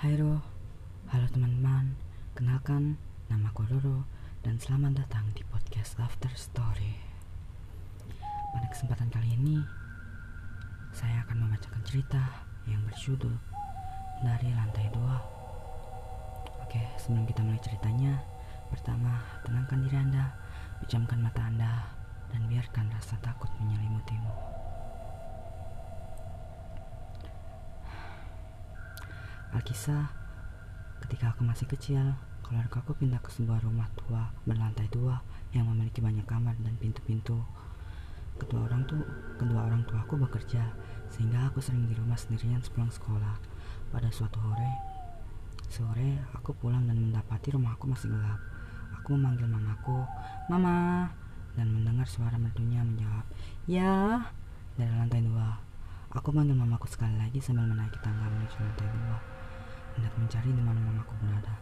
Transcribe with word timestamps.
Hai 0.00 0.16
Ro, 0.16 0.40
halo 1.12 1.28
teman-teman, 1.28 1.92
kenalkan 2.32 2.96
nama 3.28 3.52
aku 3.52 3.68
Roro 3.68 4.08
dan 4.40 4.56
selamat 4.56 4.96
datang 4.96 5.28
di 5.36 5.44
podcast 5.44 6.00
After 6.00 6.32
Story. 6.32 6.96
Pada 8.56 8.64
kesempatan 8.72 9.12
kali 9.12 9.36
ini, 9.36 9.60
saya 10.96 11.20
akan 11.28 11.44
membacakan 11.44 11.84
cerita 11.84 12.16
yang 12.64 12.80
berjudul 12.88 13.36
Dari 14.24 14.48
Lantai 14.56 14.88
Dua. 14.88 15.20
Oke, 16.64 16.80
sebelum 16.96 17.28
kita 17.28 17.44
mulai 17.44 17.60
ceritanya, 17.60 18.24
pertama 18.72 19.20
tenangkan 19.44 19.84
diri 19.84 20.00
Anda, 20.00 20.32
pejamkan 20.80 21.20
mata 21.20 21.44
Anda, 21.44 21.92
dan 22.32 22.48
biarkan 22.48 22.88
rasa 22.88 23.20
takut 23.20 23.52
menyelimutimu. 23.60 24.59
Alkisah, 29.50 30.06
ketika 31.02 31.34
aku 31.34 31.42
masih 31.42 31.66
kecil, 31.66 32.14
keluarga 32.46 32.86
aku 32.86 32.94
pindah 32.94 33.18
ke 33.18 33.34
sebuah 33.34 33.58
rumah 33.66 33.90
tua 33.98 34.30
berlantai 34.46 34.86
dua 34.94 35.18
yang 35.50 35.66
memiliki 35.66 35.98
banyak 35.98 36.22
kamar 36.22 36.54
dan 36.62 36.78
pintu-pintu. 36.78 37.34
Kedua 38.38 38.70
orang 38.70 38.86
tuh, 38.86 39.02
kedua 39.42 39.66
orang 39.66 39.82
tua 39.90 40.06
aku 40.06 40.14
bekerja, 40.22 40.70
sehingga 41.10 41.50
aku 41.50 41.58
sering 41.58 41.90
di 41.90 41.98
rumah 41.98 42.14
sendirian 42.14 42.62
sepulang 42.62 42.94
sekolah. 42.94 43.42
Pada 43.90 44.06
suatu 44.14 44.38
sore, 44.38 44.70
sore 45.66 46.10
aku 46.30 46.54
pulang 46.54 46.86
dan 46.86 47.10
mendapati 47.10 47.50
rumahku 47.50 47.90
masih 47.90 48.06
gelap. 48.06 48.38
Aku 49.02 49.18
memanggil 49.18 49.50
mamaku, 49.50 50.06
Mama, 50.46 51.10
dan 51.58 51.74
mendengar 51.74 52.06
suara 52.06 52.38
merdunya 52.38 52.86
menjawab, 52.86 53.26
Ya, 53.66 54.30
dari 54.78 54.94
lantai 54.94 55.26
dua. 55.26 55.58
Aku 56.14 56.30
panggil 56.30 56.54
mamaku 56.54 56.86
sekali 56.86 57.18
lagi 57.18 57.42
sambil 57.42 57.66
menaiki 57.66 57.98
tangga 57.98 58.30
menuju 58.30 58.62
lantai 58.62 58.86
dua 58.94 59.39
hendak 59.96 60.14
mencari 60.18 60.50
di 60.52 60.62
mana 60.62 60.78
mamaku 60.78 61.14
berada. 61.22 61.54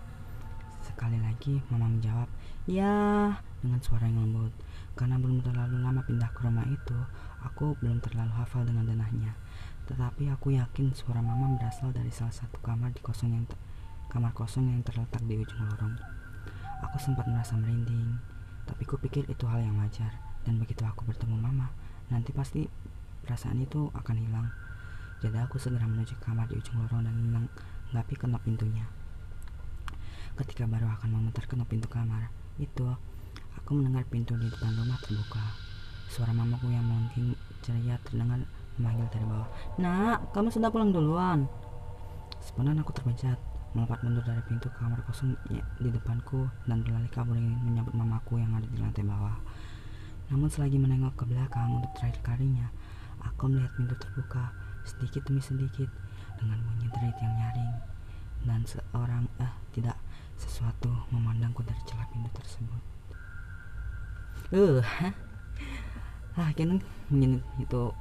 Sekali 0.83 1.21
lagi 1.21 1.63
mama 1.69 1.87
menjawab, 1.89 2.29
"Ya," 2.67 3.37
dengan 3.63 3.81
suara 3.83 4.09
yang 4.09 4.29
lembut. 4.29 4.53
Karena 4.99 5.15
belum 5.15 5.45
terlalu 5.47 5.79
lama 5.79 6.03
pindah 6.03 6.31
ke 6.35 6.43
rumah 6.43 6.67
itu, 6.67 6.99
aku 7.45 7.79
belum 7.79 8.03
terlalu 8.03 8.35
hafal 8.35 8.67
dengan 8.67 8.89
denahnya. 8.89 9.37
Tetapi 9.87 10.29
aku 10.35 10.59
yakin 10.59 10.93
suara 10.93 11.23
mama 11.23 11.55
berasal 11.57 11.95
dari 11.95 12.11
salah 12.11 12.35
satu 12.35 12.59
kamar 12.61 12.93
di 12.93 13.01
kosong 13.01 13.33
yang 13.33 13.47
kamar 14.11 14.33
kosong 14.35 14.69
yang 14.69 14.83
terletak 14.83 15.21
di 15.25 15.39
ujung 15.39 15.65
lorong. 15.65 15.95
Aku 16.85 16.97
sempat 16.99 17.25
merasa 17.29 17.55
merinding, 17.57 18.19
tapi 18.69 18.85
kupikir 18.85 19.25
itu 19.29 19.45
hal 19.49 19.63
yang 19.63 19.77
wajar. 19.81 20.13
Dan 20.43 20.61
begitu 20.61 20.85
aku 20.85 21.05
bertemu 21.05 21.37
mama, 21.37 21.69
nanti 22.09 22.33
pasti 22.33 22.65
perasaan 23.25 23.61
itu 23.61 23.93
akan 23.93 24.17
hilang. 24.17 24.49
Jadi 25.19 25.37
aku 25.37 25.59
segera 25.59 25.85
menuju 25.85 26.15
kamar 26.23 26.47
di 26.47 26.57
ujung 26.57 26.79
lorong 26.85 27.05
dan 27.05 27.15
menanggapi 27.89 28.15
kenop 28.21 28.45
pintunya. 28.45 28.85
Ketika 30.37 30.69
baru 30.69 30.93
akan 30.93 31.09
memutar 31.09 31.49
kenop 31.49 31.73
pintu 31.73 31.89
kamar, 31.89 32.29
itu 32.61 32.85
aku 33.57 33.71
mendengar 33.73 34.05
pintu 34.13 34.37
di 34.37 34.45
depan 34.45 34.77
rumah 34.77 35.01
terbuka. 35.01 35.41
Suara 36.13 36.37
mamaku 36.37 36.69
yang 36.69 36.85
melengking 36.85 37.33
ceria 37.65 37.97
terdengar 38.05 38.45
memanggil 38.77 39.09
dari 39.09 39.25
bawah. 39.25 39.49
Nak, 39.81 40.37
kamu 40.37 40.53
sudah 40.53 40.69
pulang 40.69 40.93
duluan. 40.93 41.49
Spontan 42.45 42.77
aku 42.79 42.93
terpencet, 42.93 43.41
melompat 43.73 44.05
mundur 44.05 44.23
dari 44.23 44.45
pintu 44.45 44.69
kamar 44.77 45.01
kosong 45.09 45.33
di 45.81 45.89
depanku 45.89 46.45
dan 46.69 46.85
berlari 46.85 47.09
kabur 47.09 47.35
ingin 47.41 47.57
menyambut 47.65 47.97
mamaku 47.97 48.39
yang 48.39 48.53
ada 48.53 48.69
di 48.69 48.79
lantai 48.79 49.05
bawah. 49.09 49.37
Namun 50.29 50.53
selagi 50.53 50.77
menengok 50.77 51.17
ke 51.19 51.25
belakang 51.25 51.81
untuk 51.81 51.93
terakhir 51.97 52.21
kalinya, 52.21 52.69
aku 53.25 53.49
melihat 53.49 53.73
pintu 53.81 53.97
terbuka 53.97 54.53
sedikit 54.85 55.25
demi 55.29 55.41
sedikit 55.41 55.89
dengan 56.39 56.63
derit 56.93 57.17
yang 57.21 57.35
nyaring 57.37 57.75
dan 58.47 58.61
seorang 58.65 59.25
eh 59.43 59.53
tidak 59.75 59.97
sesuatu 60.39 60.91
memandangku 61.11 61.67
dari 61.67 61.79
celah 61.85 62.07
pintu 62.15 62.31
tersebut. 62.39 62.83
Uh, 64.49 64.81
ah 66.41 66.49
kini 66.55 66.81
mungkin 67.11 67.43
itu 67.59 67.93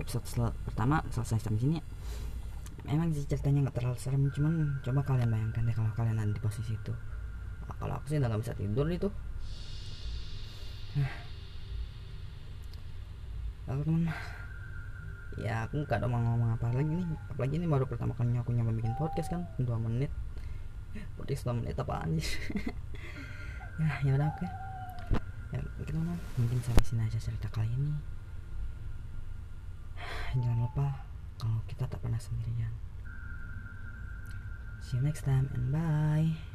episode 0.00 0.24
sel 0.24 0.48
pertama 0.64 1.02
selesai 1.10 1.42
sampai 1.42 1.60
sini. 1.60 1.78
Emang 2.88 3.12
sih 3.12 3.28
ceritanya 3.28 3.68
nggak 3.68 3.76
terlalu 3.76 3.98
serem, 4.00 4.22
cuman 4.32 4.80
coba 4.80 5.04
kalian 5.04 5.28
bayangkan 5.28 5.68
deh 5.68 5.76
kalau 5.76 5.92
kalian 5.92 6.16
ada 6.16 6.32
di 6.32 6.40
posisi 6.40 6.72
itu. 6.72 6.94
Nah, 7.68 7.76
kalau 7.76 7.94
aku 8.00 8.06
sih 8.08 8.16
udah 8.16 8.28
nggak 8.32 8.42
bisa 8.42 8.54
tidur 8.56 8.86
itu. 8.88 9.08
Nah, 10.96 11.12
lalu 13.68 13.80
teman 13.84 14.02
ya 15.38 15.68
aku 15.68 15.86
nggak 15.86 16.02
ada 16.02 16.10
mau 16.10 16.18
ngomong 16.18 16.58
apa 16.58 16.74
lagi 16.74 16.90
nih. 16.90 17.06
Apalagi 17.30 17.54
ini 17.62 17.66
baru 17.70 17.86
pertama 17.86 18.16
kalinya 18.18 18.42
aku 18.42 18.50
nyoba 18.50 18.74
bikin 18.74 18.94
podcast 18.98 19.30
kan 19.30 19.46
dua 19.60 19.78
menit. 19.78 20.10
Podcast 21.14 21.46
dua 21.46 21.54
menit 21.54 21.78
apa 21.78 22.02
aja 22.02 22.18
ya 23.80 23.90
ya 24.02 24.12
udah 24.18 24.28
oke. 24.34 24.46
Ya 25.54 25.58
gimana 25.86 26.18
mungkin 26.34 26.58
sampai 26.62 26.84
sini 26.86 27.02
aja 27.06 27.18
cerita 27.18 27.46
kali 27.54 27.70
ini. 27.70 27.94
Jangan 30.34 30.58
lupa 30.66 31.06
kalau 31.38 31.62
kita 31.70 31.86
tak 31.86 32.02
pernah 32.02 32.18
sendirian. 32.18 32.74
See 34.82 34.98
you 34.98 35.06
next 35.06 35.22
time 35.22 35.46
and 35.54 35.70
bye 35.70 36.49